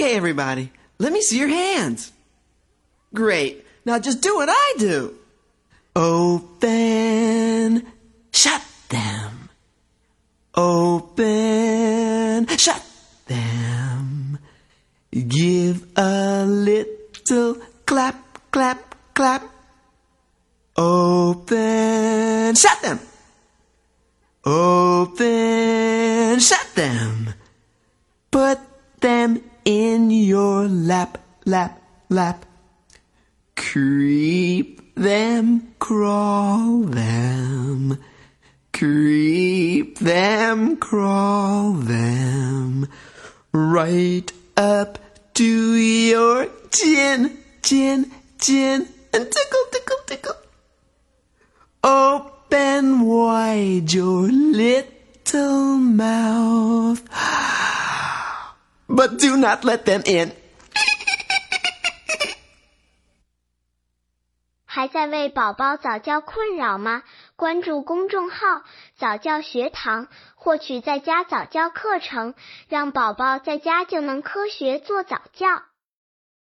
[0.00, 2.10] Okay, everybody, let me see your hands.
[3.12, 3.66] Great.
[3.84, 5.14] Now just do what I do.
[5.94, 7.86] Open,
[8.32, 9.50] shut them.
[10.54, 12.82] Open, shut
[13.26, 14.38] them.
[15.12, 19.42] Give a little clap, clap, clap.
[20.78, 23.00] Open, shut them.
[24.46, 27.34] Open, shut them.
[28.30, 28.60] Put
[29.00, 32.46] them in your lap, lap, lap.
[33.56, 37.98] Creep them, crawl them.
[38.72, 42.88] Creep them, crawl them.
[43.52, 44.98] Right up
[45.34, 50.36] to your chin, chin, chin, and tickle, tickle, tickle.
[51.82, 57.39] Open wide your little mouth.
[58.92, 60.32] But do not let them in.
[64.64, 67.02] 还在为宝宝早教困扰吗？
[67.36, 68.62] 关注公众号
[68.98, 72.34] “早教学堂”，获取在家早教课程，
[72.68, 75.62] 让宝宝在家就能科学做早教。